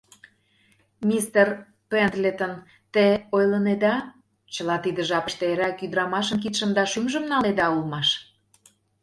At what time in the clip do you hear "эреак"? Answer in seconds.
5.53-5.79